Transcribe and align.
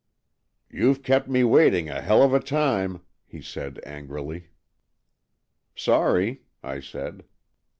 "You've 0.71 1.03
kept 1.03 1.27
me 1.27 1.43
waiting 1.43 1.87
a 1.87 2.01
hell 2.01 2.23
of 2.23 2.33
a 2.33 2.39
time," 2.39 3.01
he 3.23 3.39
said 3.39 3.79
angrily.'' 3.85 4.47
Sorry," 5.75 6.41
I 6.63 6.79
said. 6.79 7.23